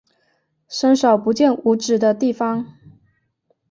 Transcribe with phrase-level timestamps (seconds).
[0.67, 2.73] 伸手不见五指的地方